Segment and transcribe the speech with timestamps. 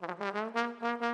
[0.00, 1.07] Mm-hmm.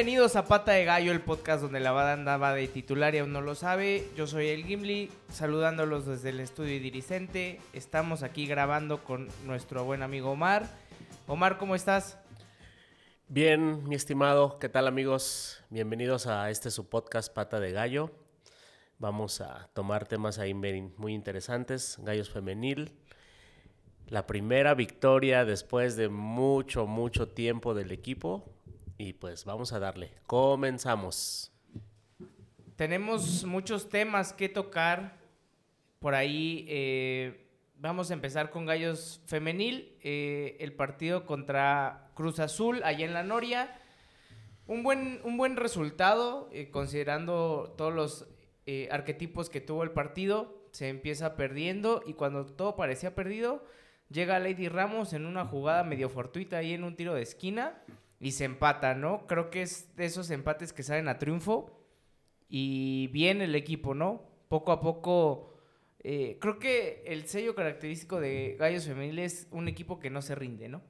[0.00, 3.34] Bienvenidos a Pata de Gallo, el podcast donde la banda va de titular y aún
[3.34, 4.08] no lo sabe.
[4.16, 7.60] Yo soy el Gimli, saludándolos desde el estudio Diricente.
[7.74, 10.66] Estamos aquí grabando con nuestro buen amigo Omar.
[11.26, 12.16] Omar, ¿cómo estás?
[13.28, 15.62] Bien, mi estimado, ¿qué tal amigos?
[15.68, 18.10] Bienvenidos a este su podcast Pata de Gallo.
[18.98, 22.94] Vamos a tomar temas ahí muy interesantes, gallos femenil.
[24.06, 28.46] La primera victoria después de mucho, mucho tiempo del equipo
[29.00, 30.12] y pues vamos a darle.
[30.26, 31.50] Comenzamos.
[32.76, 35.18] Tenemos muchos temas que tocar.
[36.00, 39.96] Por ahí eh, vamos a empezar con Gallos Femenil.
[40.02, 43.80] Eh, el partido contra Cruz Azul allá en la Noria.
[44.66, 48.28] Un buen, un buen resultado, eh, considerando todos los
[48.90, 50.68] arquetipos que tuvo el partido.
[50.72, 53.64] Se empieza perdiendo y cuando todo parecía perdido,
[54.10, 57.82] llega Lady Ramos en una jugada medio fortuita ahí en un tiro de esquina
[58.20, 59.26] y se empata, ¿no?
[59.26, 61.80] Creo que es de esos empates que salen a triunfo
[62.48, 64.22] y bien el equipo, ¿no?
[64.48, 65.54] Poco a poco,
[66.00, 70.34] eh, creo que el sello característico de Gallos Femenil es un equipo que no se
[70.34, 70.82] rinde, ¿no?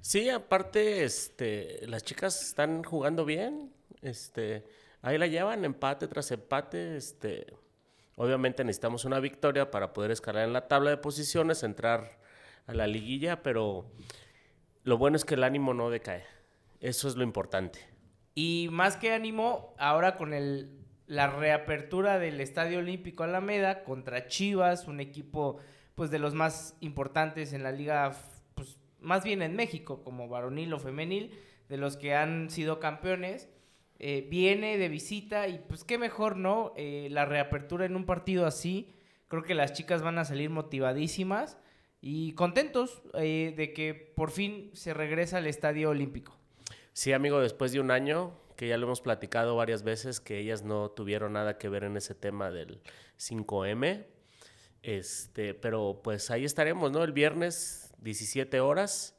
[0.00, 4.64] Sí, aparte, este, las chicas están jugando bien, este,
[5.02, 7.46] ahí la llevan empate tras empate, este,
[8.16, 12.18] obviamente necesitamos una victoria para poder escalar en la tabla de posiciones, entrar
[12.66, 13.90] a la liguilla, pero
[14.84, 16.24] lo bueno es que el ánimo no decae.
[16.82, 17.78] Eso es lo importante.
[18.34, 24.88] Y más que ánimo, ahora con el, la reapertura del Estadio Olímpico Alameda contra Chivas,
[24.88, 25.58] un equipo
[25.94, 28.10] pues de los más importantes en la liga,
[28.56, 31.38] pues más bien en México, como varonil o femenil,
[31.68, 33.48] de los que han sido campeones,
[34.00, 36.72] eh, viene de visita y pues qué mejor, ¿no?
[36.76, 38.92] Eh, la reapertura en un partido así,
[39.28, 41.58] creo que las chicas van a salir motivadísimas
[42.00, 46.41] y contentos eh, de que por fin se regresa al Estadio Olímpico.
[46.94, 50.62] Sí, amigo, después de un año, que ya lo hemos platicado varias veces, que ellas
[50.62, 52.82] no tuvieron nada que ver en ese tema del
[53.18, 54.06] 5M.
[54.82, 57.02] Este, pero pues ahí estaremos, ¿no?
[57.02, 59.18] El viernes, 17 horas.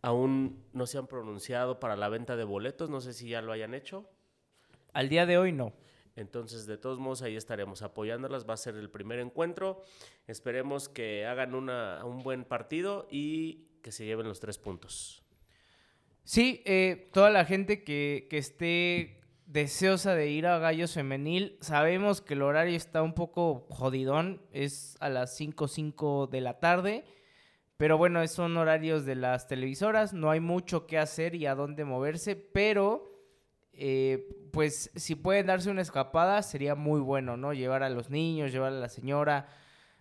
[0.00, 3.50] Aún no se han pronunciado para la venta de boletos, no sé si ya lo
[3.50, 4.08] hayan hecho.
[4.92, 5.72] Al día de hoy no.
[6.14, 8.48] Entonces, de todos modos, ahí estaremos apoyándolas.
[8.48, 9.82] Va a ser el primer encuentro.
[10.28, 15.24] Esperemos que hagan una, un buen partido y que se lleven los tres puntos.
[16.28, 22.34] Sí, eh, toda la gente que, esté deseosa de ir a Gallos Femenil, sabemos que
[22.34, 27.06] el horario está un poco jodidón, es a las 5, 5 de la tarde,
[27.78, 31.86] pero bueno, son horarios de las televisoras, no hay mucho que hacer y a dónde
[31.86, 33.10] moverse, pero
[33.72, 37.54] eh, pues si pueden darse una escapada sería muy bueno, ¿no?
[37.54, 39.48] Llevar a los niños, llevar a la señora,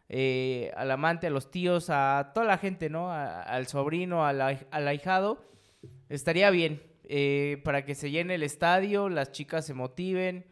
[0.09, 3.13] eh, al amante, a los tíos, a toda la gente, ¿no?
[3.13, 5.47] al sobrino, al, al ahijado
[6.09, 10.45] estaría bien eh, para que se llene el estadio, las chicas se motiven.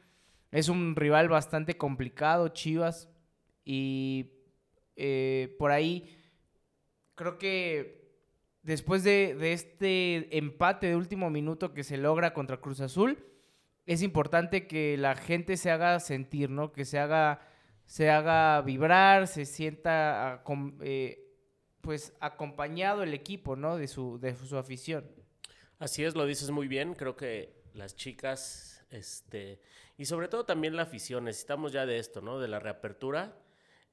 [0.51, 3.09] Es un rival bastante complicado, Chivas.
[3.65, 4.31] Y
[4.95, 6.15] eh, por ahí
[7.15, 8.05] creo que
[8.63, 13.23] después de, este empate de último minuto que se logra contra Cruz Azul,
[13.85, 16.71] es importante que la gente se haga sentir, ¿no?
[16.71, 17.41] Que se haga,
[17.85, 20.43] se haga vibrar, se sienta
[20.81, 21.19] eh,
[21.81, 23.77] pues acompañado el equipo, ¿no?
[23.77, 25.05] De su, de su afición.
[25.79, 26.93] Así es, lo dices muy bien.
[26.93, 29.59] Creo que las chicas, este,
[29.97, 32.39] y sobre todo también la afición, necesitamos ya de esto, ¿no?
[32.39, 33.37] De la reapertura,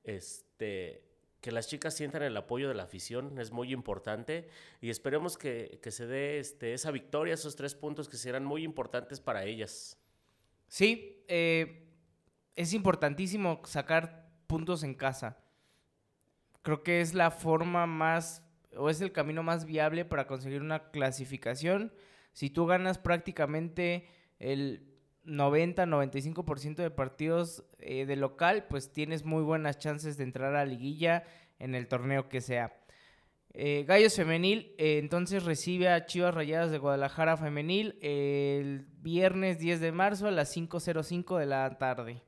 [0.04, 1.04] este,
[1.42, 4.48] que las chicas sientan el apoyo de la afición es muy importante
[4.80, 9.20] y esperemos que, se dé este, esa victoria, esos tres puntos que serán muy importantes
[9.20, 9.98] para ellas.
[10.68, 11.88] Sí, eh,
[12.54, 15.36] es importantísimo sacar puntos en casa.
[16.62, 18.44] Creo que es la forma más
[18.76, 21.92] o es el camino más viable para conseguir una clasificación.
[22.32, 24.06] Si tú ganas prácticamente
[24.38, 24.92] el
[25.26, 31.24] 90-95% de partidos eh, de local, pues tienes muy buenas chances de entrar a liguilla
[31.58, 32.76] en el torneo que sea.
[33.54, 39.80] Eh, Gallos Femenil eh, entonces recibe a Chivas Rayadas de Guadalajara Femenil el viernes 10
[39.80, 42.22] de marzo a las 5.05 de la tarde.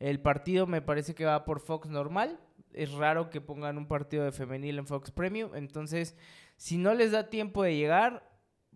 [0.00, 2.40] El partido me parece que va por Fox normal
[2.74, 5.54] es raro que pongan un partido de femenil en Fox Premium.
[5.54, 6.16] Entonces,
[6.56, 8.28] si no les da tiempo de llegar,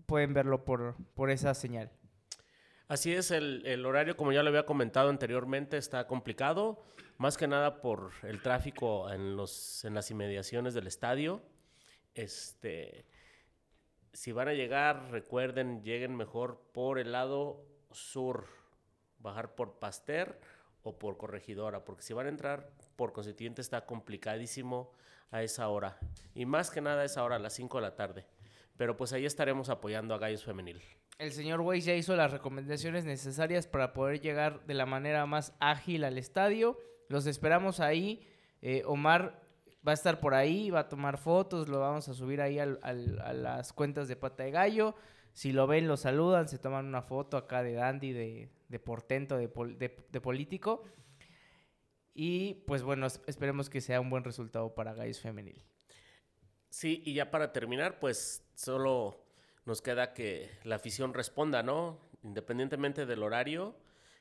[0.06, 1.90] pueden verlo por, por esa señal.
[2.88, 6.84] Así es, el, el, horario, como ya lo había comentado anteriormente, está complicado,
[7.18, 11.42] más que nada por el tráfico en, los, en las inmediaciones del estadio.
[12.14, 13.04] Este,
[14.12, 18.46] si van a llegar, recuerden, lleguen mejor por el lado sur,
[19.18, 20.38] bajar por Pasteur
[20.86, 24.92] o por Corregidora, porque si van a entrar por Constituyente está complicadísimo
[25.30, 25.98] a esa hora.
[26.34, 28.24] Y más que nada a esa hora, a las 5 de la tarde.
[28.76, 30.80] Pero pues ahí estaremos apoyando a Gallos Femenil
[31.18, 35.54] el señor Weiss ya hizo las recomendaciones necesarias para poder llegar de la manera más
[35.60, 36.78] ágil al estadio.
[37.08, 38.26] Los esperamos ahí.
[38.60, 39.42] Eh, Omar
[39.86, 42.66] va a estar por ahí, va a tomar fotos, lo vamos a subir ahí a
[42.66, 44.94] las cuentas de Pata de Gallo.
[45.32, 49.36] Si lo ven, lo saludan, se toman una foto acá de Dandy, de, de portento,
[49.36, 49.48] de,
[50.10, 50.84] de, político.
[52.14, 55.62] Y pues bueno, esperemos que sea un buen resultado para Gallos Femenil.
[56.70, 59.24] Sí, y ya para terminar, pues solo
[59.64, 62.00] nos queda que la afición responda, ¿no?
[62.22, 63.76] Independientemente del horario,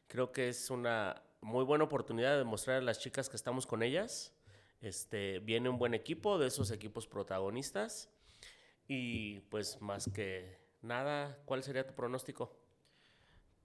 [0.08, 3.84] creo que es una muy buena oportunidad de mostrar a las chicas que estamos con
[3.84, 4.34] ellas.
[4.82, 8.10] Este, viene un buen equipo, de esos equipos protagonistas.
[8.88, 12.65] Y pues más que nada, ¿cuál sería tu pronóstico?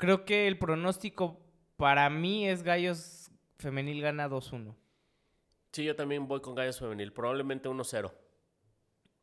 [0.01, 1.39] Creo que el pronóstico
[1.77, 4.75] para mí es Gallos Femenil gana 2-1.
[5.73, 8.11] Sí, yo también voy con Gallos Femenil, probablemente 1-0.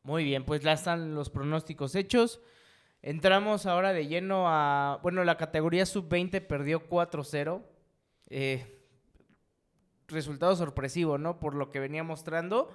[0.04, 2.40] Muy bien, pues ya están los pronósticos hechos.
[3.02, 5.00] Entramos ahora de lleno a.
[5.02, 7.60] Bueno, la categoría sub-20 perdió 4-0.
[8.28, 8.80] Eh,
[10.06, 11.40] resultado sorpresivo, ¿no?
[11.40, 12.70] Por lo que venía mostrando.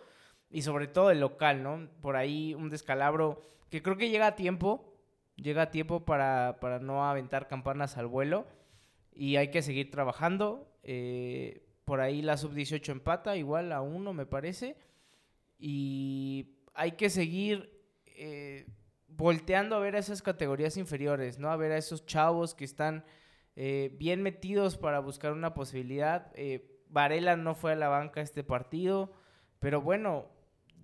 [0.49, 1.87] Y sobre todo el local, ¿no?
[2.01, 4.92] Por ahí un descalabro que creo que llega a tiempo.
[5.35, 8.45] Llega tiempo para, para no aventar campanas al vuelo.
[9.11, 10.71] Y hay que seguir trabajando.
[10.83, 14.77] Eh, por ahí la sub-18 empata, igual a uno, me parece.
[15.57, 18.67] Y hay que seguir eh,
[19.07, 21.51] volteando a ver a esas categorías inferiores, ¿no?
[21.51, 23.03] A ver a esos chavos que están
[23.55, 26.31] eh, bien metidos para buscar una posibilidad.
[26.89, 29.11] Varela no fue a la banca este partido,
[29.59, 30.27] pero bueno,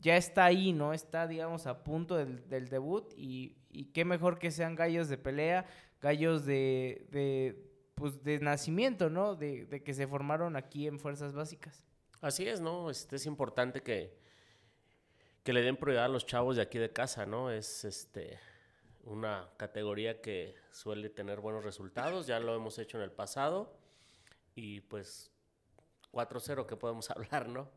[0.02, 0.94] ya está ahí, ¿no?
[0.94, 3.58] Está, digamos, a punto del, debut y,
[3.94, 5.66] qué mejor que sean gallos de pelea,
[6.02, 9.36] gallos de, de pues, de nacimiento, ¿no?
[9.36, 11.84] De, de, que se formaron aquí en Fuerzas Básicas.
[12.22, 12.90] Así es, ¿no?
[12.90, 14.18] Este, es importante que,
[15.44, 17.52] que le den prioridad a los chavos de aquí de casa, ¿no?
[17.52, 18.40] Es este
[19.04, 23.76] una categoría que suele tener buenos resultados, ya lo hemos hecho en el pasado
[24.56, 25.32] y pues
[26.12, 27.70] 4-0 que podemos hablar, ¿no?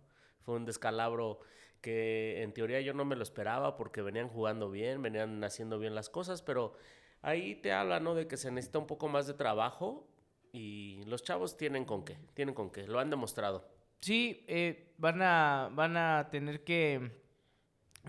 [0.44, 1.40] Fue un descalabro
[1.80, 5.94] que en teoría yo no me lo esperaba porque venían jugando bien, venían haciendo bien
[5.94, 6.74] las cosas, pero
[7.22, 8.14] ahí te habla, ¿no?
[8.14, 10.06] De que se necesita un poco más de trabajo
[10.52, 13.66] y los chavos tienen con qué, tienen con qué, lo han demostrado.
[14.00, 17.12] Sí, eh, van, a, van a tener que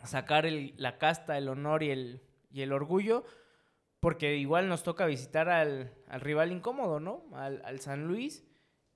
[0.03, 0.45] sacar
[0.77, 2.21] la casta, el honor y el,
[2.51, 3.23] y el orgullo,
[3.99, 7.23] porque igual nos toca visitar al, rival incómodo, ¿no?
[7.33, 8.43] Al, San Luis,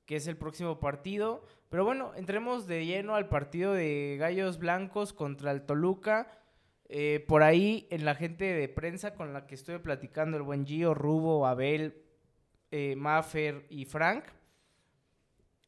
[0.05, 1.45] que es el próximo partido.
[1.69, 6.31] Pero bueno, entremos de lleno al partido de Gallos Blancos contra el Toluca.
[6.87, 10.65] Eh, por ahí, en la gente de prensa con la que estoy platicando, el buen
[10.65, 12.01] Gio, Rubo, Abel,
[12.71, 14.23] eh, Maffer y Frank,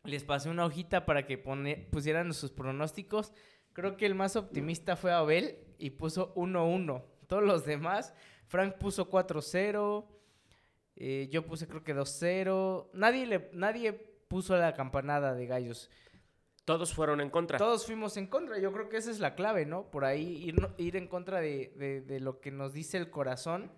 [0.06, 3.34] les pasé una hojita para que pusieran sus pronósticos.
[3.74, 7.04] Creo que el más optimista fue Abel y puso 1-1.
[7.28, 8.14] Todos los demás,
[8.48, 10.06] Frank puso 4-0.
[10.96, 12.90] Eh, yo puse creo que 2-0.
[12.94, 15.90] Nadie, le, nadie puso la campanada de gallos.
[16.64, 17.58] Todos fueron en contra.
[17.58, 18.60] Todos fuimos en contra.
[18.60, 19.90] Yo creo que esa es la clave, ¿no?
[19.90, 23.72] Por ahí ir, ir en contra de, lo que nos dice el corazón.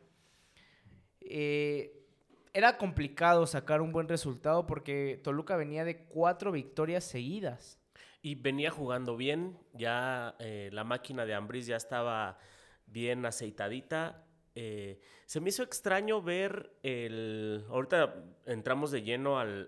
[1.21, 2.05] Eh,
[2.53, 7.79] era complicado sacar un buen resultado porque Toluca venía de cuatro victorias seguidas.
[8.21, 12.37] Y venía jugando bien, ya eh, la máquina de Ambris ya estaba
[12.85, 14.25] bien aceitadita.
[14.55, 17.65] Eh, se me hizo extraño ver el...
[17.69, 18.15] Ahorita
[18.45, 19.67] entramos de lleno al,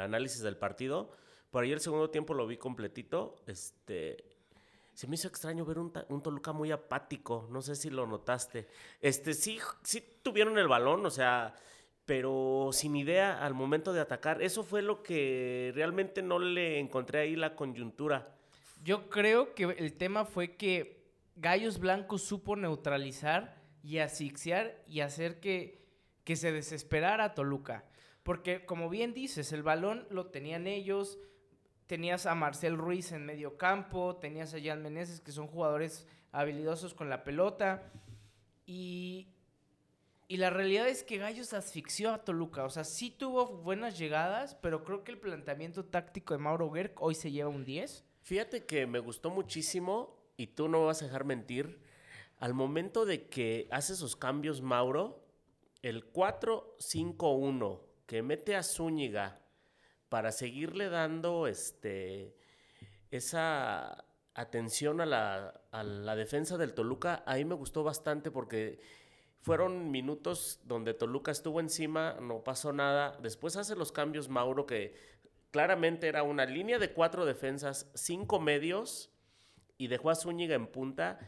[0.00, 1.10] análisis del partido.
[1.50, 3.36] Por ahí el segundo tiempo lo vi completito.
[3.46, 4.24] Este,
[4.94, 7.46] se me hizo extraño ver un, un, Toluca muy apático.
[7.50, 8.66] No sé si lo notaste.
[9.00, 11.54] Este, sí, sí tuvieron el balón, o sea,
[12.06, 14.42] pero sin idea al momento de atacar.
[14.42, 18.34] Eso fue lo que realmente no le encontré ahí la coyuntura.
[18.82, 21.04] Yo creo que el tema fue que
[21.36, 25.86] Gallos Blancos supo neutralizar y asfixiar y hacer que,
[26.24, 27.84] que se desesperara Toluca.
[28.22, 31.18] Porque como bien dices, el balón lo tenían ellos,
[31.86, 36.94] tenías a Marcel Ruiz en medio campo, tenías a Jan Meneses, que son jugadores habilidosos
[36.94, 37.92] con la pelota.
[38.64, 39.28] Y,
[40.28, 42.64] y la realidad es que Gallos asfixió a Toluca.
[42.64, 46.94] O sea, sí tuvo buenas llegadas, pero creo que el planteamiento táctico de Mauro Gerg
[46.96, 48.02] hoy se lleva un 10.
[48.22, 51.83] Fíjate que me gustó muchísimo, y tú no vas a dejar mentir,
[52.38, 55.24] al momento de que hace esos cambios Mauro,
[55.82, 59.40] el 4-5-1 que mete a Zúñiga
[60.08, 62.36] para seguirle dando este,
[63.10, 68.80] esa atención a la, a la defensa del Toluca, ahí me gustó bastante porque
[69.44, 73.18] fueron minutos donde Toluca estuvo encima, no pasó nada.
[73.22, 74.94] Después hace los cambios Mauro, que
[75.50, 79.10] claramente era una línea de cuatro defensas, cinco medios,
[79.76, 81.18] y dejó a Zúñiga en punta.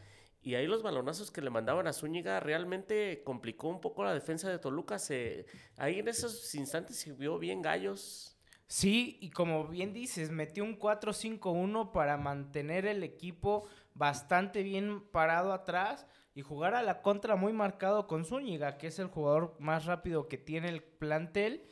[0.47, 4.49] Y ahí los balonazos que le mandaban a Zúñiga realmente complicó un poco la defensa
[4.49, 4.97] de Toluca.
[4.97, 8.39] Se, ahí en esos instantes se vio bien gallos.
[8.65, 15.51] Sí, y como bien dices, metió un 4-5-1 para mantener el equipo bastante bien parado
[15.51, 19.83] atrás y jugar a la contra muy marcado con Zúñiga, que es el jugador más
[19.83, 21.67] rápido que tiene el plantel.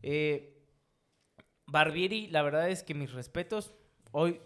[0.00, 0.64] Eh,
[1.66, 3.74] Barbieri, la verdad es que mis respetos,
[4.12, 4.40] hoy,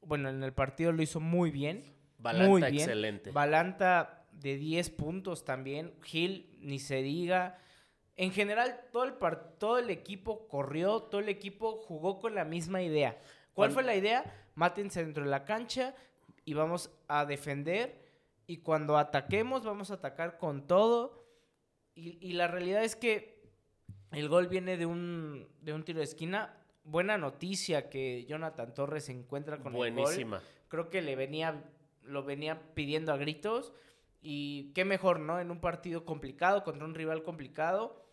[0.00, 1.99] bueno, en el partido lo hizo muy bien.
[2.20, 2.74] Balanta muy bien.
[2.74, 3.30] excelente.
[3.30, 5.92] Balanta de 10 puntos también.
[6.02, 7.58] Gil, ni se diga.
[8.16, 12.44] En general, todo el, par- todo el equipo corrió, todo el equipo jugó con la
[12.44, 13.18] misma idea.
[13.54, 14.24] ¿Cuál fue la idea?
[14.54, 15.94] Mátense dentro de la cancha
[16.44, 17.98] y vamos a defender.
[18.46, 21.24] Y cuando ataquemos, vamos a atacar con todo.
[21.94, 23.40] Y, y la realidad es que
[24.12, 26.56] el gol viene de un, de un tiro de esquina.
[26.84, 30.40] Buena noticia que Jonathan Torres se encuentra con el gol Buenísima.
[30.68, 31.62] creo que le venía,
[32.10, 33.72] lo venía pidiendo a gritos.
[34.22, 35.40] Y qué mejor, ¿no?
[35.40, 38.06] En un partido complicado, contra un rival complicado.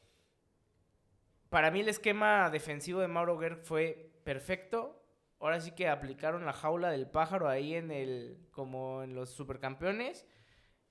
[1.50, 5.02] Para mí el esquema defensivo de Mauro Gerg fue perfecto.
[5.40, 10.26] Ahora sí que aplicaron la jaula del pájaro ahí en el, como en los supercampeones.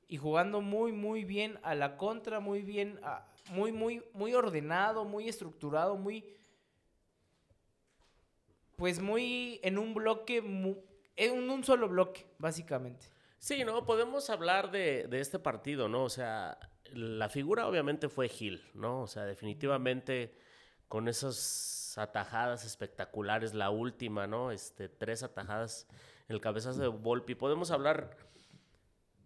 [0.08, 5.04] Y jugando muy, muy bien a la contra, muy bien, a- muy, muy, muy ordenado,
[5.04, 6.24] muy estructurado, muy,
[8.76, 10.76] pues muy en un bloque, mu-
[11.16, 13.06] en un solo bloque, básicamente.
[13.38, 16.04] Sí, no, podemos hablar de, de este partido, ¿no?
[16.04, 16.58] O sea,
[16.92, 19.02] la figura obviamente fue Gil, ¿no?
[19.02, 20.36] O sea, definitivamente
[20.88, 24.50] con esas atajadas espectaculares, la última, ¿no?
[24.52, 25.86] Este, tres atajadas,
[26.28, 27.34] el cabezazo de Volpi.
[27.34, 28.16] Podemos hablar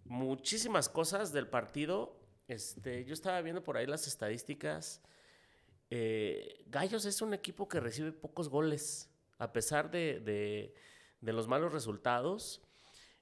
[0.04, 2.16] muchísimas cosas del partido.
[2.48, 5.02] Este, yo estaba viendo por ahí las estadísticas.
[5.90, 10.74] Eh, Gallos es un equipo que recibe pocos goles, a pesar de-
[11.20, 12.62] de los malos resultados.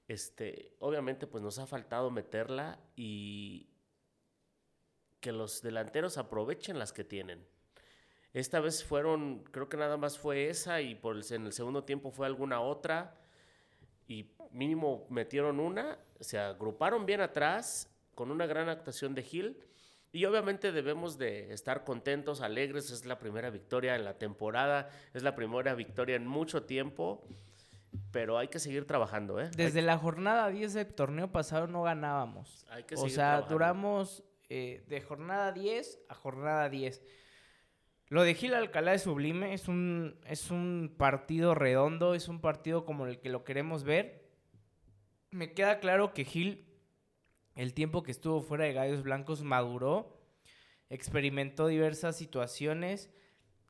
[0.06, 3.68] Este, obviamente, pues nos ha faltado meterla y
[5.20, 7.46] que los delanteros aprovechen las que tienen.
[8.32, 12.10] Esta vez fueron, creo que nada más fue esa y por en el segundo tiempo
[12.10, 13.16] fue alguna otra
[14.06, 19.56] y mínimo metieron una, se agruparon bien atrás con una gran actuación de Gil
[20.12, 25.22] y obviamente debemos de estar contentos, alegres, es la primera victoria en la temporada, es
[25.22, 27.22] la primera victoria en mucho tiempo,
[28.10, 29.50] pero hay que seguir trabajando, ¿eh?
[29.56, 32.66] Desde la jornada 10 del torneo pasado no ganábamos.
[32.70, 33.52] Hay que o seguir sea, trabajando.
[33.52, 37.02] duramos eh, de jornada 10 a jornada 10.
[38.08, 42.86] Lo de Gil Alcalá es sublime, es un, es un partido redondo, es un partido
[42.86, 44.26] como el que lo queremos ver.
[45.30, 46.66] Me queda claro que Gil,
[47.54, 50.22] el tiempo que estuvo fuera de Gallos Blancos, maduró,
[50.88, 53.10] experimentó diversas situaciones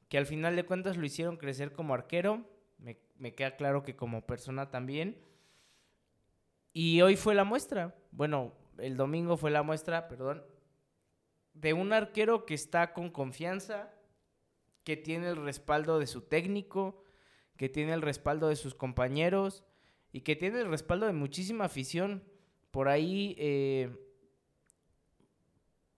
[0.08, 2.48] que al final de cuentas lo hicieron crecer como arquero.
[2.78, 5.16] Me, me queda claro que como persona también.
[6.72, 7.94] Y hoy fue la muestra.
[8.10, 10.44] Bueno, el domingo fue la muestra, perdón.
[11.54, 13.92] De un arquero que está con confianza,
[14.84, 17.04] que tiene el respaldo de su técnico,
[17.56, 19.64] que tiene el respaldo de sus compañeros
[20.12, 22.22] y que tiene el respaldo de muchísima afición.
[22.70, 23.90] Por ahí, eh,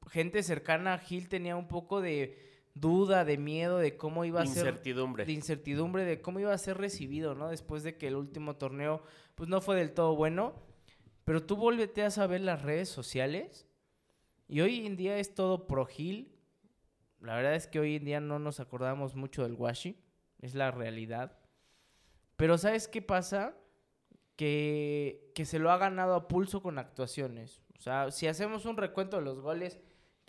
[0.09, 4.47] gente cercana a Gil tenía un poco de duda, de miedo de cómo iba a
[4.47, 5.25] ser Incertidumbre.
[5.25, 7.49] de incertidumbre de cómo iba a ser recibido, ¿no?
[7.49, 9.03] Después de que el último torneo,
[9.35, 10.55] pues no fue del todo bueno.
[11.25, 13.67] Pero tú volteas a ver las redes sociales
[14.49, 16.35] y hoy en día es todo pro Gil.
[17.21, 20.01] La verdad es que hoy en día no nos acordamos mucho del Washi,
[20.41, 21.39] es la realidad.
[22.37, 23.55] Pero ¿sabes qué pasa?
[24.37, 27.63] Que, que se lo ha ganado a pulso con actuaciones.
[27.79, 29.79] O sea, si hacemos un recuento de los goles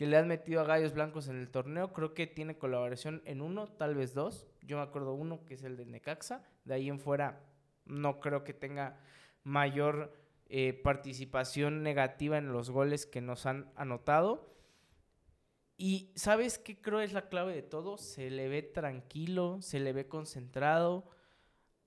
[0.01, 3.39] que le han metido a Gallos Blancos en el torneo, creo que tiene colaboración en
[3.39, 4.47] uno, tal vez dos.
[4.63, 6.43] Yo me acuerdo uno que es el de Necaxa.
[6.65, 7.45] De ahí en fuera
[7.85, 8.97] no creo que tenga
[9.43, 10.11] mayor
[10.49, 14.51] eh, participación negativa en los goles que nos han anotado.
[15.77, 17.99] Y ¿sabes qué creo es la clave de todo?
[17.99, 21.11] Se le ve tranquilo, se le ve concentrado.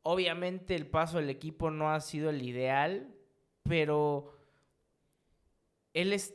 [0.03, 3.13] Obviamente el paso del equipo no ha sido el ideal,
[3.65, 4.31] pero
[5.95, 6.33] él es...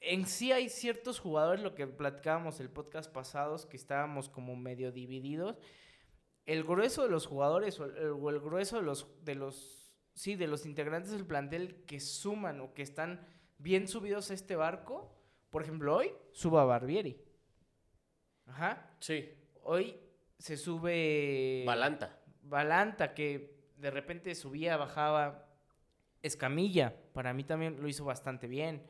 [0.00, 4.92] En sí hay ciertos jugadores, lo que platicábamos el podcast pasados, que estábamos como medio
[4.92, 5.56] divididos.
[6.46, 10.36] El grueso de los jugadores o el, o el grueso de los, de los, sí,
[10.36, 13.26] de los integrantes del plantel que suman o que están
[13.58, 15.14] bien subidos a este barco,
[15.50, 17.20] por ejemplo, hoy suba Barbieri.
[18.46, 18.90] Ajá.
[19.00, 19.28] Sí.
[19.62, 19.96] Hoy
[20.38, 21.64] se sube.
[21.66, 22.18] Balanta.
[22.42, 25.46] Balanta, que de repente subía, bajaba.
[26.22, 28.86] Escamilla, para mí también lo hizo bastante bien.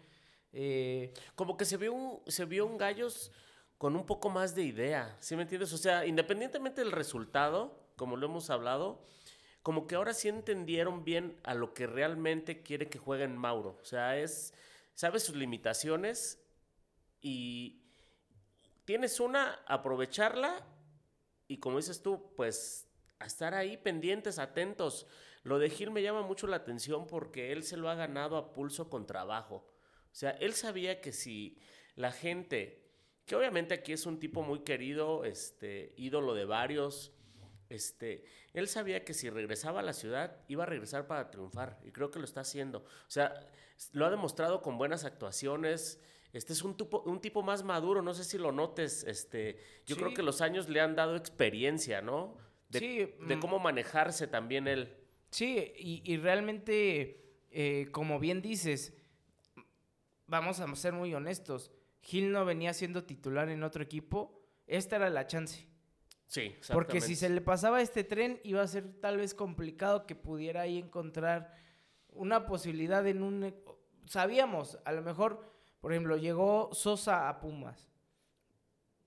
[0.53, 3.33] Eh, Como que se vio un, se vio un Gallos
[3.79, 5.73] con un poco más de idea, ¿sí me entiendes?
[5.73, 9.03] O sea, independientemente del resultado, como lo hemos hablado,
[9.63, 13.79] como que ahora sí entendieron bien a lo que realmente quiere que jueguen Mauro.
[13.81, 14.53] O sea, es,
[14.95, 16.43] sabe sus limitaciones
[17.23, 17.83] y
[18.85, 20.67] tienes una, aprovecharla
[21.49, 22.87] y como dices tú, pues
[23.19, 25.07] a estar ahí pendientes, atentos.
[25.43, 28.53] Lo de Gil me llama mucho la atención porque él se lo ha ganado a
[28.53, 29.67] pulso con trabajo.
[30.13, 31.59] O sea, él sabía que si
[31.97, 32.83] la gente,
[33.27, 37.13] que obviamente aquí es un tipo muy querido, este, ídolo de varios,
[37.69, 41.93] este, él sabía que si regresaba a la ciudad iba a regresar para triunfar y
[41.93, 42.79] creo que lo está haciendo.
[42.81, 43.33] O sea,
[43.93, 46.01] lo ha demostrado con buenas actuaciones.
[46.33, 49.05] Este es un tipo, un tipo más maduro, no sé si lo notes.
[49.05, 50.01] Este, yo Sí.
[50.03, 52.37] creo que los años le han dado experiencia, ¿no?
[52.71, 53.41] De, Sí, de mm.
[53.41, 54.97] cómo manejarse también él.
[55.31, 58.93] Sí, y, y realmente, eh, como bien dices,
[60.31, 61.71] vamos a ser muy honestos.
[62.01, 64.41] Gil no venía siendo titular en otro equipo.
[64.67, 65.67] Esta era la chance.
[66.27, 67.17] Sí, Porque si exactamente.
[67.17, 71.53] se le pasaba este tren, iba a ser tal vez complicado que pudiera ahí encontrar
[72.09, 73.45] una posibilidad en un...
[73.45, 73.55] e-
[74.07, 75.45] Sabíamos, a lo mejor,
[75.81, 77.91] por ejemplo, llegó Sosa a Pumas.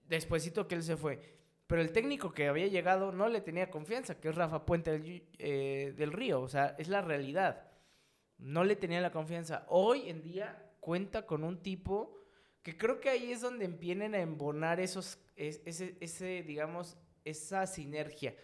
[0.08, 1.38] Despuésito que él se fue.
[1.68, 5.26] Pero el técnico que había llegado no le tenía confianza, que es Rafa Puente del,
[5.40, 6.42] eh, del Río.
[6.42, 7.68] O sea, es la realidad.
[8.38, 9.66] No le tenía la confianza.
[9.70, 12.20] Hoy en día cuenta con un tipo
[12.62, 17.66] que creo que ahí es donde empiezan a embonar esos, es- ese, ese, digamos, esa
[17.68, 18.36] sinergia.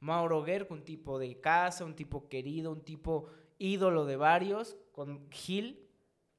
[0.00, 5.30] Mauro Gerg, un tipo de casa, un tipo querido, un tipo ídolo de varios, con
[5.30, 5.88] Gil,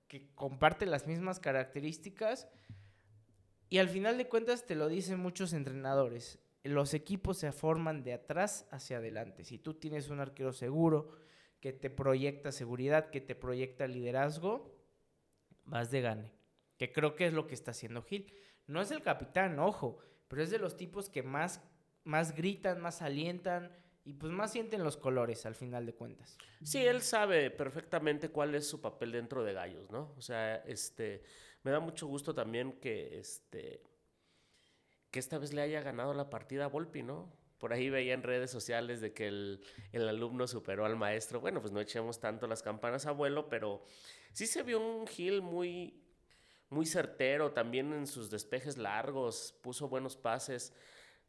[0.08, 2.48] que comparte las mismas características.
[3.70, 6.40] Y al final de cuentas te lo dicen muchos entrenadores.
[6.64, 9.44] Los equipos se forman de atrás hacia adelante.
[9.44, 11.10] Si tú tienes un arquero seguro,
[11.60, 14.77] que te proyecta seguridad, que te proyecta liderazgo,
[15.68, 16.34] vas de gane.
[16.78, 18.34] Que creo que es lo que está haciendo Gil.
[18.66, 21.62] No es el capitán, ojo, pero es de los tipos que más,
[22.04, 23.72] más gritan, más alientan
[24.04, 26.38] y pues más sienten los colores al final de cuentas.
[26.64, 30.14] Sí, él sabe perfectamente cuál es su papel dentro de Gallos, ¿no?
[30.18, 31.24] O sea, este,
[31.64, 33.84] me da mucho gusto también que, este,
[35.12, 37.34] que esta vez le haya ganado la partida a Volpi, ¿no?
[37.58, 41.42] Por ahí veía en redes sociales de que el, el alumno superó al maestro.
[41.42, 43.84] Bueno, pues no echemos tanto las campanas a vuelo, pero
[44.38, 46.00] sí se vio un Gil muy,
[46.70, 50.74] muy certero, también en sus despejes largos, puso buenos pases.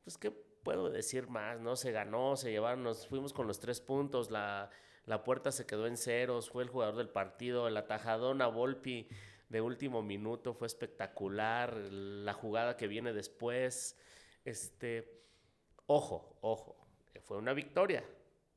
[0.04, 1.58] Pues, ¿qué puedo decir más?
[1.58, 1.74] ¿No?
[1.74, 4.68] Se ganó, se llevaron, nos fuimos con los tres puntos, la,
[5.06, 9.08] la puerta se quedó en ceros, fue el jugador del partido, el atajadón a Volpi
[9.48, 13.96] de último minuto fue espectacular, la jugada que viene después,
[14.44, 15.22] este,
[15.86, 16.76] ojo, ojo,
[17.22, 18.04] fue una victoria,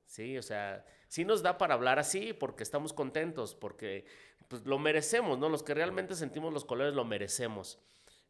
[0.04, 4.06] sí, o sea, sí nos da para hablar así porque estamos contentos, porque
[4.52, 5.48] pues, lo merecemos, ¿no?
[5.48, 7.80] Los que realmente sentimos los colores lo merecemos,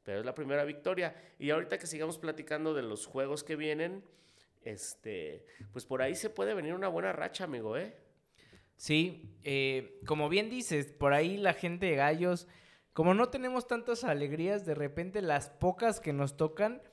[0.03, 4.05] pero es la primera victoria y ahorita que sigamos platicando de los juegos que vienen,
[4.62, 7.97] este, pues por ahí se puede venir una buena racha, amigo, ¿eh?
[8.75, 12.47] Sí, eh, como bien dices, por ahí la gente de Gallos,
[12.93, 16.84] como no tenemos tantas alegrías, de repente las pocas que nos tocan,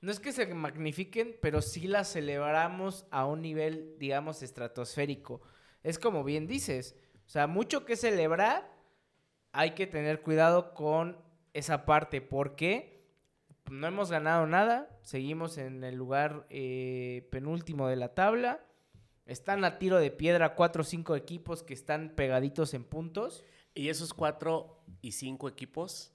[0.00, 5.42] no es que se magnifiquen, pero sí las celebramos a un nivel, digamos, estratosférico.
[5.84, 8.70] Es como bien dices, o sea, mucho que celebrar,
[9.52, 11.18] hay que tener cuidado con
[11.52, 12.94] esa parte, porque
[13.70, 18.64] no hemos ganado nada, seguimos en el lugar eh, penúltimo de la tabla.
[19.26, 23.42] Están a tiro de piedra cuatro o cinco equipos que están pegaditos en puntos.
[23.74, 26.12] Y esos cuatro y cinco equipos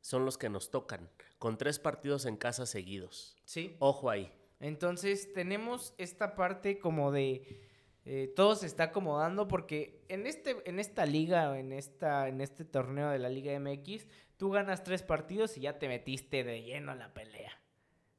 [0.00, 3.36] son los que nos tocan, con tres partidos en casa seguidos.
[3.44, 3.76] Sí.
[3.80, 4.32] Ojo ahí.
[4.60, 7.68] Entonces tenemos esta parte como de
[8.04, 12.64] eh, todo se está acomodando porque en este en esta liga en esta en este
[12.64, 16.92] torneo de la Liga MX tú ganas tres partidos y ya te metiste de lleno
[16.92, 17.52] a la pelea.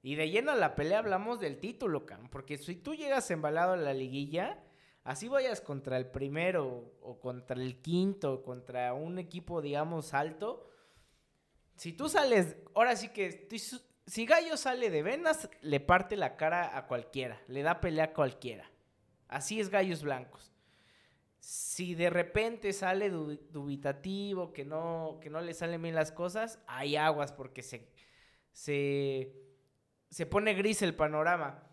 [0.02, 3.74] Y de lleno a la pelea hablamos del título, cabrón, porque si tú llegas embalado
[3.74, 4.62] a la liguilla,
[5.04, 10.70] así vayas contra el primero o contra el quinto, contra un equipo digamos alto,
[11.76, 13.48] si tú sales, ahora sí que
[14.06, 18.14] si Gallo sale de venas, le parte la cara a cualquiera, le da pelea a
[18.14, 18.70] cualquiera.
[19.34, 20.52] Así es Gallos Blancos.
[21.40, 26.60] Si de repente sale du- dubitativo, que no, que no le salen bien las cosas,
[26.68, 27.90] hay aguas porque se,
[28.54, 29.34] se,
[30.10, 31.64] se pone gris el panorama.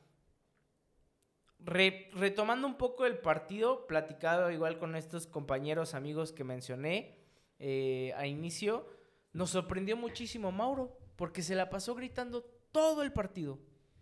[1.61, 7.18] Re- retomando un poco el partido, platicado igual con estos compañeros amigos que mencioné
[7.59, 8.88] eh, a inicio,
[9.35, 12.42] nos sorprendió muchísimo Mauro, porque se la pasó gritando
[12.73, 13.59] todo el partido.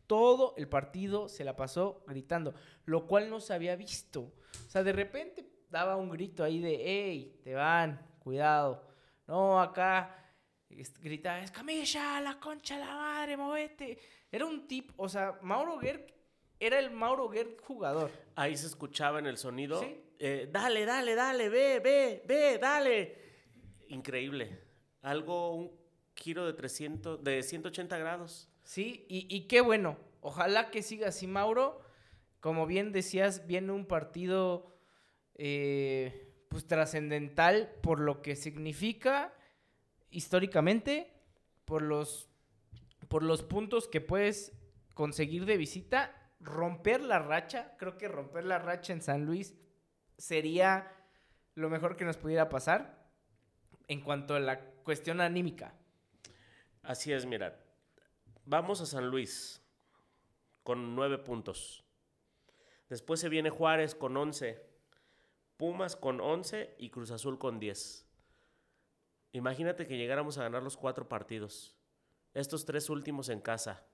[0.09, 2.55] Todo el partido se la pasó gritando,
[2.87, 4.33] lo cual no se había visto.
[4.67, 8.85] O sea, de repente daba un grito ahí de, hey, te van, cuidado.
[9.29, 10.19] No, acá
[11.01, 13.99] gritaba, escamilla, la concha, la madre, movete.
[14.33, 16.19] Era un tip, o sea, Mauro Gerg
[16.61, 18.11] era el Mauro Gerg jugador.
[18.35, 19.81] Ahí se escuchaba en el sonido,
[20.19, 23.19] eh, dale, dale, dale, ve, ve, ve, dale.
[23.89, 24.65] Increíble.
[25.03, 25.73] Algo, un
[26.17, 28.51] giro de 300, de 180 grados.
[28.69, 29.97] Sí, y, qué bueno.
[30.21, 31.81] Ojalá que siga así, Mauro.
[32.39, 34.77] Como bien decías, viene un partido
[35.37, 39.33] eh, pues trascendental por lo que significa
[40.11, 41.11] históricamente,
[41.65, 42.29] por los,
[43.09, 44.53] por los puntos que puedes
[44.93, 47.75] conseguir de visita, romper la racha.
[47.79, 49.55] Creo que romper la racha en San Luis
[50.19, 50.93] sería
[51.55, 53.09] lo mejor que nos pudiera pasar
[53.87, 55.73] en cuanto a la cuestión anímica.
[56.83, 57.65] Así es, mira.
[58.51, 59.63] Vamos a San Luis
[60.63, 61.85] con nueve puntos.
[62.89, 64.67] Después se viene Juárez con once.
[65.59, 68.07] Pumas con once y Cruz Azul con diez.
[69.33, 71.77] Imagínate que llegáramos a ganar los cuatro partidos.
[72.33, 73.85] Estos tres últimos en casa.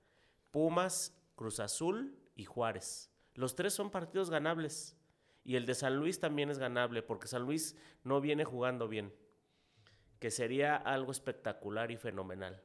[0.51, 3.11] Pumas, Cruz Azul y Juárez.
[3.33, 4.95] Los tres son partidos ganables.
[5.43, 9.13] Y el de San Luis también es ganable porque San Luis no viene jugando bien
[10.19, 12.63] que sería algo espectacular y fenomenal.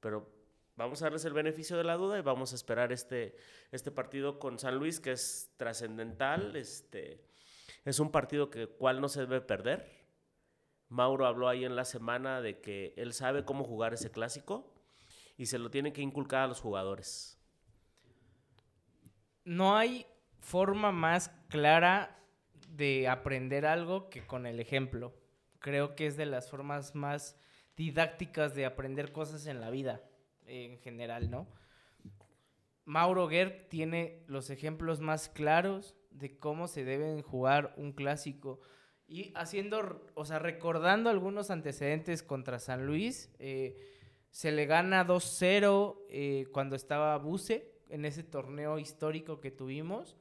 [0.00, 0.39] Pero
[0.80, 3.36] vamos a darles el beneficio de la duda y vamos a esperar este,
[3.70, 6.56] este partido con San Luis, que es trascendental.
[6.56, 7.20] Este,
[7.84, 10.00] es un partido que cual no se debe perder.
[10.88, 14.72] Mauro habló ahí en la semana de que él sabe cómo jugar ese clásico
[15.36, 17.38] y se lo tiene que inculcar a los jugadores.
[19.44, 20.06] No hay
[20.38, 22.18] forma más clara
[22.70, 25.14] de aprender algo que con el ejemplo
[25.58, 27.36] creo que es de las formas más
[27.76, 30.00] didácticas de aprender cosas en la vida,
[30.50, 31.46] en general, ¿no?
[32.84, 38.60] Mauro Gerg tiene los ejemplos más claros de cómo se deben jugar un clásico.
[39.06, 43.76] Y haciendo, o sea, recordando algunos antecedentes contra San Luis, eh,
[44.30, 50.16] se le gana 2-0 eh, cuando estaba Buse en ese torneo histórico que tuvimos.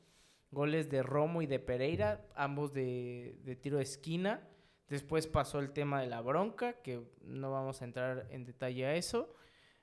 [0.52, 4.48] Goles de Romo y de Pereira, ambos de, de tiro de esquina.
[4.88, 8.96] Después pasó el tema de la bronca, que no vamos a entrar en detalle a
[8.96, 9.34] eso.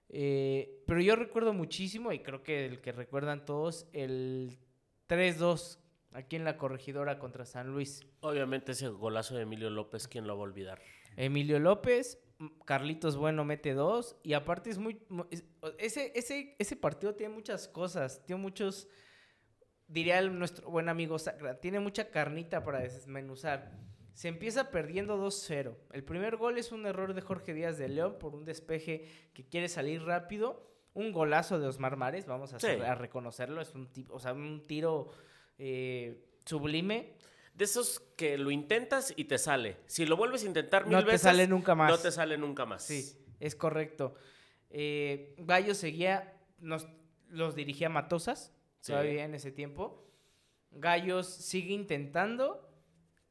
[0.09, 4.59] Eh, pero yo recuerdo muchísimo, y creo que el que recuerdan todos, el
[5.09, 5.79] 3-2
[6.13, 8.07] aquí en la corregidora contra San Luis.
[8.21, 10.81] Obviamente ese golazo de Emilio López, ¿quién lo va a olvidar?
[11.17, 12.19] Emilio López,
[12.65, 15.01] Carlitos Bueno mete dos, y aparte es muy...
[15.79, 18.89] ese, ese, ese partido tiene muchas cosas, tiene muchos...
[19.89, 23.79] Diría nuestro buen amigo Sacra, tiene mucha carnita para desmenuzar.
[24.17, 25.77] Se empieza perdiendo 2-0.
[25.93, 29.45] El primer gol es un error de Jorge Díaz de León por un despeje que
[29.45, 30.67] quiere salir rápido.
[30.95, 33.61] Un golazo de Osmar Mares, vamos a, reconocerlo.
[33.61, 35.11] Es un, tipo, o sea, un tiro
[35.59, 37.13] eh, sublime.
[37.53, 39.77] De esos que lo intentas y te sale.
[39.85, 41.23] Si lo vuelves a intentar mil no veces.
[41.23, 41.91] No te sale nunca más.
[41.91, 42.85] No te sale nunca más.
[42.85, 44.15] Sí, es correcto.
[44.71, 46.89] Eh, Gallo seguía, nos,
[47.29, 50.09] los dirigía Matosas, todavía en ese tiempo.
[50.71, 52.67] Gallos sigue intentando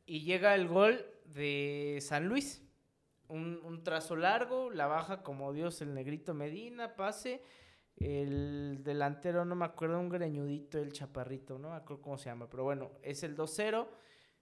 [0.05, 2.61] y llega el gol de San Luis.
[3.27, 7.41] Un, trazo largo, la baja como Dios el negrito Medina, pase.
[7.97, 12.49] El delantero, no me acuerdo, un greñudito, el chaparrito, no me acuerdo cómo se llama,
[12.49, 13.87] pero bueno, es el 2-0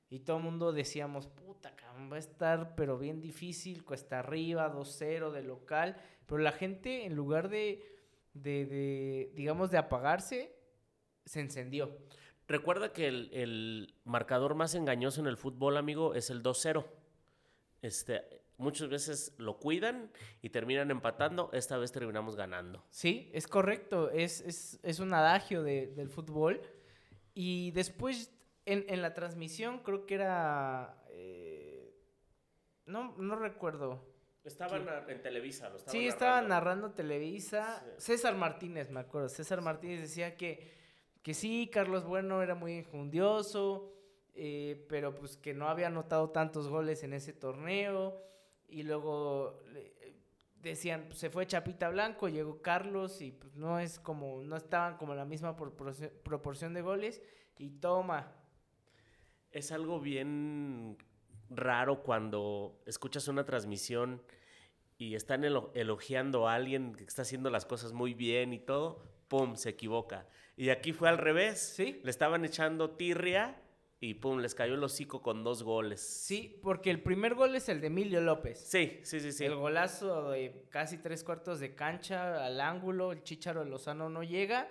[0.09, 1.71] y todo el mundo decíamos, puta,
[2.11, 7.15] va a estar, pero bien difícil, cuesta arriba, 2-0 de local, pero la gente en
[7.15, 7.83] lugar de,
[8.33, 10.55] de, de, digamos, de apagarse,
[11.25, 11.95] se encendió.
[12.47, 16.85] Recuerda que el, marcador más engañoso en el fútbol, amigo, es el 2-0.
[17.81, 18.23] Este,
[18.57, 21.49] muchas veces lo cuidan y terminan empatando.
[21.53, 22.83] Esta vez terminamos ganando.
[22.89, 24.09] Sí, es correcto.
[24.11, 26.61] Es, un adagio del fútbol.
[27.33, 28.31] Y después,
[28.65, 31.03] en, la transmisión, creo que era.
[31.09, 31.95] Eh,
[32.85, 34.13] no, no recuerdo.
[34.43, 34.77] Estaba
[35.07, 37.81] en Televisa, lo Sí, estaba narrando Televisa.
[37.97, 39.29] César Martínez, me acuerdo.
[39.29, 40.82] César Martínez decía que
[41.23, 43.91] que sí, Carlos Bueno era muy injundioso,
[44.35, 48.21] eh, pero pues que no había anotado tantos goles en ese torneo.
[48.67, 49.61] Y luego
[50.61, 54.97] decían, pues, se fue Chapita Blanco, llegó Carlos y pues no es como, no estaban
[54.97, 57.21] como la misma proporción de goles.
[57.57, 58.35] Y toma.
[59.51, 60.97] Es algo bien
[61.49, 64.21] raro cuando escuchas una transmisión
[64.97, 69.55] y están elogiando a alguien que está haciendo las cosas muy bien y todo, ¡pum!
[69.55, 70.27] se equivoca.
[70.55, 71.59] Y aquí fue al revés.
[71.59, 72.01] Sí.
[72.03, 73.59] Le estaban echando tirria
[73.99, 76.01] y pum, les cayó el hocico con dos goles.
[76.01, 78.59] Sí, porque el primer gol es el de Emilio López.
[78.59, 79.45] Sí, sí, sí, sí.
[79.45, 84.67] El golazo de casi tres cuartos de cancha al ángulo, el Chicharo Lozano no llega.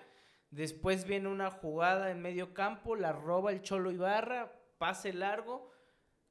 [0.50, 5.70] Después viene una jugada en medio campo, la roba el Cholo Ibarra, pase largo.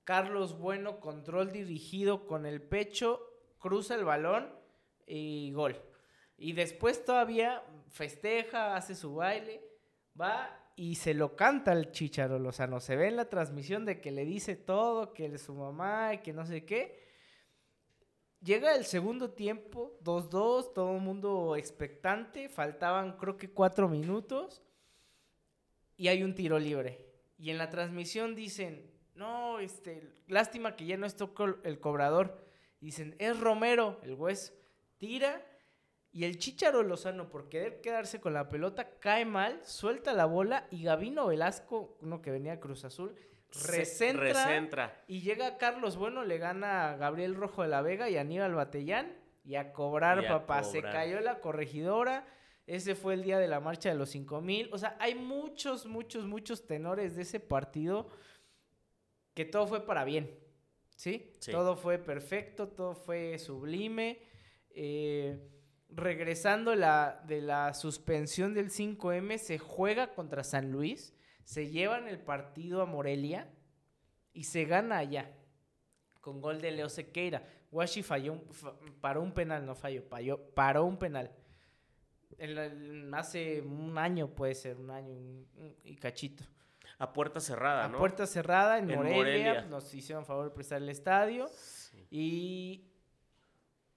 [0.03, 3.19] Carlos Bueno, control dirigido con el pecho,
[3.57, 4.53] cruza el balón
[5.07, 5.81] y gol.
[6.41, 9.63] Y después todavía festeja, hace su baile,
[10.19, 12.79] va y se lo canta el Chicharo Lozano.
[12.79, 16.17] Se ve en la transmisión de que le dice todo, que es su mamá y
[16.17, 16.99] que no sé qué.
[18.41, 22.49] Llega el segundo tiempo, 2-2, todo el mundo expectante.
[22.49, 24.63] Faltaban creo que cuatro minutos
[25.95, 27.05] y hay un tiro libre.
[27.37, 31.29] Y en la transmisión dicen, no, este, lástima que ya no está
[31.63, 32.43] el cobrador.
[32.79, 34.59] Dicen, es Romero, el juez,
[34.97, 35.45] tira
[36.13, 40.67] y el Chicharo Lozano, por querer quedarse con la pelota, cae mal, suelta la bola
[40.69, 43.15] y Gabino Velasco, uno que venía a Cruz Azul,
[43.63, 48.55] recentra, y llega Carlos Bueno, le gana a Gabriel Rojo de la Vega y Aníbal
[48.55, 50.63] Batellán y a cobrar, papá.
[50.63, 52.27] Se cayó la corregidora.
[52.67, 54.69] Ese fue el día de la marcha de los 5000.
[54.71, 58.09] O sea, hay muchos, muchos, muchos tenores de ese partido
[59.33, 60.39] que todo fue para bien.
[60.95, 61.33] ¿Sí?
[61.39, 61.51] sí.
[61.51, 64.19] Todo fue perfecto, todo fue sublime.
[64.69, 65.39] Eh
[65.95, 72.19] regresando la, de la suspensión del 5M, se juega contra San Luis, se llevan el
[72.19, 73.49] partido a Morelia
[74.33, 75.31] y se gana allá
[76.21, 77.43] con gol de Leo Sequeira.
[77.71, 78.41] Washi falló,
[79.01, 80.07] paró un penal, no falló,
[80.53, 81.31] paró un penal.
[83.13, 85.45] hace un año puede ser, un año
[85.83, 86.43] y cachito.
[86.99, 87.97] A puerta cerrada, ¿no?
[87.97, 91.49] A puerta cerrada en, Morelia, Nos hicieron favor de prestar el estadio.
[92.11, 92.90] Y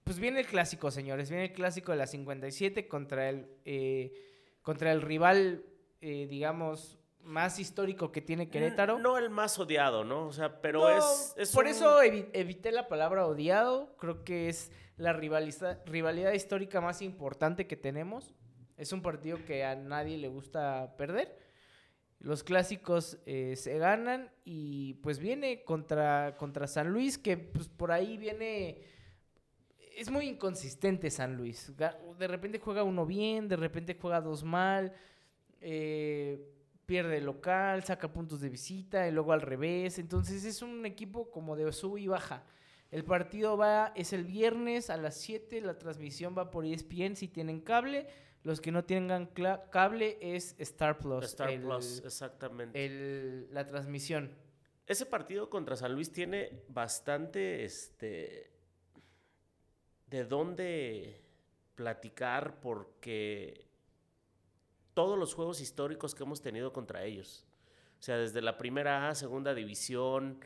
[0.04, 1.30] pues viene el clásico, señores.
[1.30, 4.12] Viene el clásico de la 57 contra el, eh,
[4.62, 5.64] contra el rival,
[6.00, 8.98] eh, digamos, más histórico que tiene Querétaro.
[8.98, 10.26] No el más odiado, ¿no?
[10.26, 13.96] O sea, pero es, Por eso evité la palabra odiado.
[13.96, 18.34] Creo que es la rivalidad histórica más importante que tenemos.
[18.76, 21.38] Es un partido que a nadie le gusta perder.
[22.18, 27.92] Los clásicos eh, se ganan y pues viene contra, contra San Luis, que pues por
[27.92, 28.82] ahí viene
[29.96, 31.72] es muy inconsistente San Luis.
[31.76, 34.92] De repente juega uno bien, de repente juega dos mal,
[35.60, 36.40] eh,
[36.86, 39.98] pierde el local, saca puntos de visita y luego al revés.
[39.98, 42.44] Entonces es un equipo como de sub y baja.
[42.90, 47.28] El partido va, es el viernes a las 7, la transmisión va por ESPN si
[47.28, 48.06] tienen cable.
[48.44, 49.26] Los que no tengan
[49.70, 51.24] cable es Star Plus.
[51.24, 53.48] Star Plus, exactamente.
[53.50, 54.30] la transmisión.
[54.86, 58.53] Ese partido contra San Luis tiene bastante, este,
[60.14, 61.20] de dónde
[61.74, 63.66] platicar porque
[64.94, 67.44] todos los juegos históricos que hemos tenido contra ellos,
[67.98, 70.38] o sea, desde la primera A, segunda división,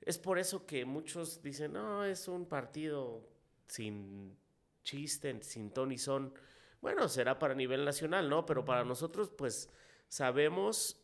[0.00, 3.26] es por eso que muchos dicen, no, es un partido
[3.66, 4.38] sin
[4.84, 6.32] chiste, sin ton son.
[6.80, 8.46] Bueno, será para nivel nacional, ¿no?
[8.46, 9.70] Pero para nosotros, pues,
[10.06, 11.02] sabemos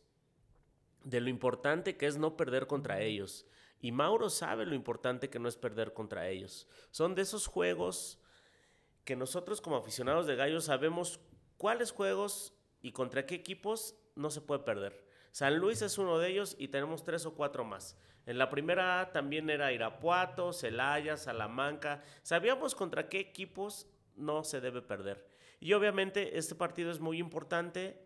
[1.03, 3.45] de lo importante que es no perder contra ellos.
[3.79, 6.67] Y Mauro sabe lo importante que no es perder contra ellos.
[6.91, 8.19] Son de esos juegos
[9.03, 11.19] que nosotros como aficionados de gallos sabemos
[11.57, 15.07] cuáles juegos y contra qué equipos no se puede perder.
[15.31, 17.97] San Luis es uno de ellos y tenemos tres o cuatro más.
[18.25, 22.03] En la primera también era Irapuato, Celaya, Salamanca.
[22.23, 25.25] Sabíamos contra qué equipos no se debe perder.
[25.59, 28.05] Y obviamente este partido es muy importante.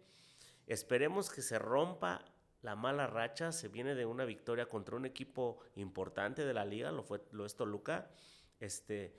[0.67, 2.23] Esperemos que se rompa
[2.61, 6.91] la mala racha se viene de una victoria contra un equipo importante de la liga,
[6.91, 8.11] lo, fue, lo es Toluca.
[8.59, 9.15] Este,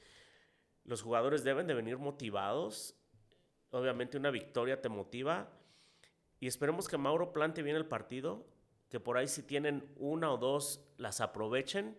[0.85, 2.97] los jugadores deben de venir motivados.
[3.71, 5.51] Obviamente una victoria te motiva.
[6.39, 8.47] Y esperemos que Mauro plante bien el partido,
[8.89, 11.99] que por ahí si tienen una o dos las aprovechen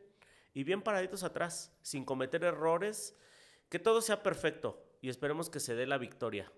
[0.54, 3.18] y bien paraditos atrás, sin cometer errores,
[3.70, 6.52] que todo sea perfecto y esperemos que se dé la victoria.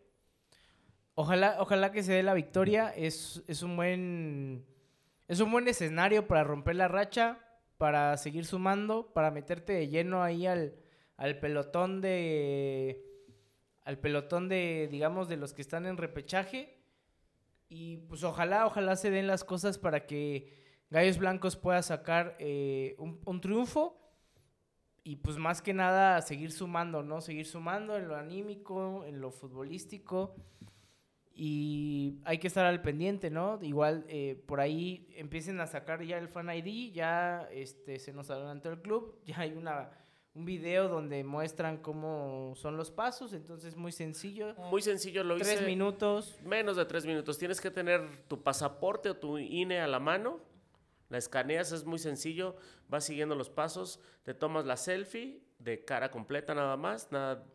[1.15, 2.89] Ojalá, ojalá que se dé la victoria.
[2.89, 4.65] Es, es un buen
[5.27, 7.39] es un buen escenario para romper la racha,
[7.77, 10.75] para seguir sumando, para meterte de lleno ahí al,
[11.17, 13.03] al pelotón de.
[13.83, 16.79] al pelotón de, digamos, de los que están en repechaje.
[17.67, 20.53] Y pues ojalá, ojalá se den las cosas para que
[20.91, 24.01] Gallos Blancos pueda sacar eh, un, un triunfo.
[25.03, 27.21] Y pues más que nada seguir sumando, ¿no?
[27.21, 30.35] Seguir sumando en lo anímico, en lo futbolístico
[31.37, 33.59] y hay que estar al pendiente, ¿no?
[33.61, 38.29] Igual eh, por ahí empiecen a sacar ya el Fan ID, ya este, se nos
[38.29, 39.91] adelantó el club, ya hay una,
[40.33, 44.55] un video donde muestran cómo son los pasos, entonces muy sencillo.
[44.71, 45.57] Muy sencillo, lo hice.
[45.57, 46.39] Tres minutos.
[46.41, 47.37] Menos de tres minutos.
[47.37, 50.39] Tienes que tener tu pasaporte o tu INE a la mano
[51.09, 52.55] La escaneas, es muy sencillo,
[52.87, 57.45] vas siguiendo los pasos, te tomas la selfie de cara completa nada más, nada,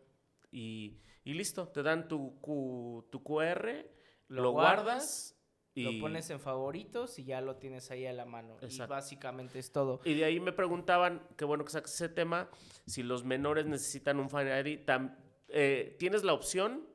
[0.51, 3.85] y, y listo, te dan tu, Q- tu QR,
[4.27, 5.37] lo, Lo guardas, guardas,
[5.73, 8.57] y, Lo pones en favoritos y ya lo tienes ahí a la mano.
[8.61, 8.93] Y Exacto.
[8.93, 10.01] básicamente es todo.
[10.03, 12.49] y de ahí me preguntaban, qué bueno que saques ese tema,
[12.85, 15.15] si los menores necesitan un Fan ID, tam-
[15.47, 16.85] eh, tienes la opción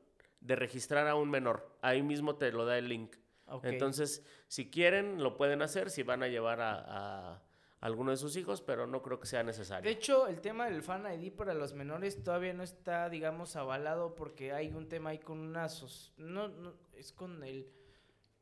[0.41, 3.15] de registrar a un menor, ahí mismo te lo da el link.
[3.63, 7.43] Entonces, si quieren, lo pueden hacer, si van a llevar a, a
[7.79, 9.83] alguno de sus hijos, pero no creo que sea necesario.
[9.89, 14.15] De hecho, el tema del Fan ID para los menores todavía no está, digamos, avalado
[14.15, 15.69] porque hay un tema ahí con una...
[15.69, 17.71] sos- No, no, es con el...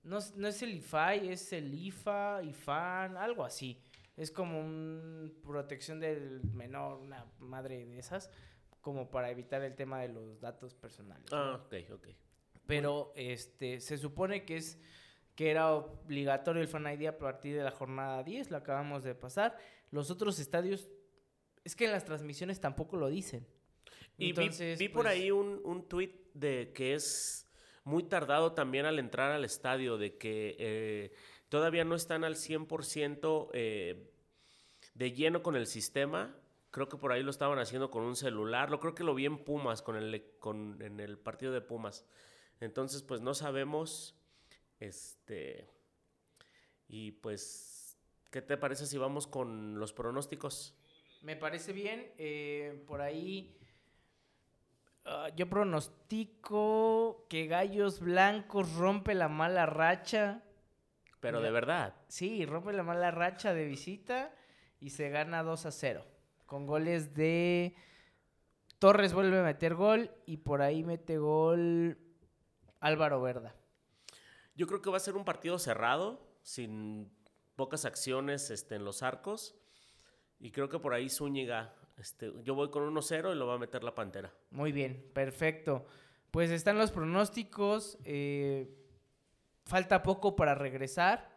[0.03, 3.81] No, no es el IFAI, es el IFA, IFAN, algo así.
[4.15, 8.29] Es como una protección del menor, una madre de esas,
[8.81, 11.29] como para evitar el tema de los datos personales.
[11.31, 11.37] ¿no?
[11.37, 12.07] Ah, ok, ok.
[12.67, 14.79] Pero este se supone que es
[15.35, 19.15] que era obligatorio el Fan ID a partir de la jornada 10, lo acabamos de
[19.15, 19.57] pasar.
[19.91, 20.89] Los otros estadios
[21.63, 23.45] es que en las transmisiones tampoco lo dicen.
[24.17, 27.49] Y vi- Entonces, vi, por pues, ahí un, un tuit de que es
[27.83, 31.13] muy tardado también al entrar al estadio, de que eh,
[31.49, 34.09] todavía no están al 100% eh,
[34.93, 36.35] de lleno con el sistema.
[36.71, 38.69] Creo que por ahí lo estaban haciendo con un celular.
[38.69, 42.05] Lo creo que lo vi en Pumas, con el, con, en el partido de Pumas.
[42.61, 44.15] Entonces, pues no sabemos.
[44.79, 45.69] Este.
[46.87, 47.97] Y pues,
[48.31, 50.77] ¿qué te parece si vamos con los pronósticos?
[51.21, 52.13] Me parece bien.
[52.17, 53.57] eh, por ahí
[55.05, 60.43] ah, yo pronostico que Gallos Blancos rompe la mala racha.
[61.19, 61.95] Pero de verdad.
[62.07, 64.31] Sí, rompe la mala racha de visita
[64.79, 66.05] y se gana 2 a 0.
[66.45, 67.75] Con goles de
[68.77, 71.97] Torres vuelve a meter gol y por ahí mete gol
[72.79, 73.55] Álvaro Verda.
[74.55, 77.11] Yo creo que va a ser un partido cerrado, sin
[77.55, 79.55] pocas acciones este, en los arcos.
[80.39, 83.57] Y creo que por ahí Zúñiga, este, yo voy con 1-0 y lo va a
[83.57, 84.33] meter la Pantera.
[84.51, 85.85] Muy bien, perfecto.
[86.31, 87.97] Pues están los pronósticos.
[88.03, 88.81] eh,
[89.65, 91.35] falta poco para regresar.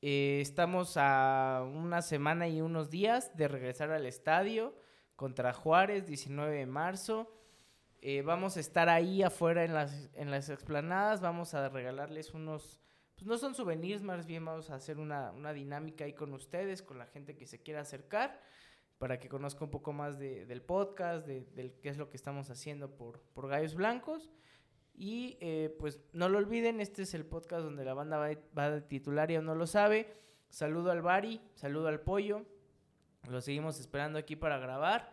[0.00, 4.74] Eh, estamos a una semana y unos días de regresar al estadio
[5.16, 7.32] contra Juárez, 19 de marzo.
[8.04, 11.20] Eh, vamos a estar ahí afuera en las, en las explanadas.
[11.20, 12.80] Vamos a regalarles unos,
[13.14, 16.82] pues no son souvenirs, más bien vamos a hacer una, una dinámica ahí con ustedes,
[16.82, 18.40] con la gente que se quiera acercar,
[18.98, 22.16] para que conozca un poco más de- del podcast, de, del qué es lo que
[22.16, 24.30] estamos haciendo por, por Gallos Blancos.
[24.94, 28.42] Y eh, pues no lo olviden, este es el podcast donde la banda va, de-
[28.58, 30.12] va de titular y aún no lo sabe.
[30.48, 32.44] Saludo al Bari, saludo al Pollo.
[33.30, 35.12] Lo seguimos esperando aquí para grabar.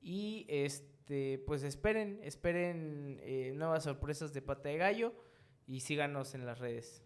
[0.00, 0.88] Y este,
[1.46, 5.14] pues esperen, esperen eh, nuevas sorpresas de Pata de Gallo.
[5.66, 7.02] Y síganos en las redes.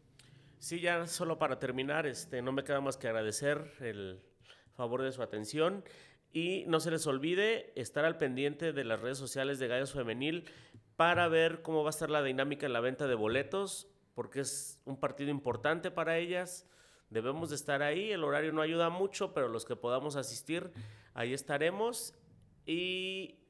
[0.59, 4.23] Sí, ya solo para terminar, este, no me queda más que agradecer el
[4.75, 5.85] favor de su atención.
[6.33, 10.47] Y no se les olvide estar al pendiente de las redes sociales de Gallos Femenil
[10.97, 14.81] para ver cómo va a estar la dinámica en la venta de boletos, porque es
[14.85, 16.67] un partido importante para ellas.
[17.11, 20.73] Debemos de estar ahí, el horario no ayuda mucho, pero los que podamos asistir,
[21.13, 22.15] ahí estaremos.
[22.67, 23.44] Y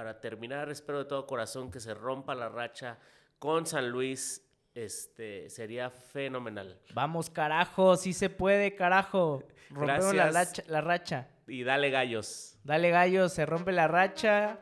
[0.00, 2.96] para terminar, espero de todo corazón que se rompa la racha
[3.38, 4.42] con San Luis.
[4.74, 6.80] Este sería fenomenal.
[6.94, 9.42] Vamos, carajo, sí se puede, carajo.
[9.68, 11.28] Rompemos la, racha- la racha.
[11.46, 12.56] Y dale gallos.
[12.64, 14.58] Dale gallo, se rompe la racha.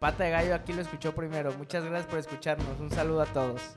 [0.00, 1.52] Pata de gallo aquí lo escuchó primero.
[1.52, 2.80] Muchas gracias por escucharnos.
[2.80, 3.76] Un saludo a todos.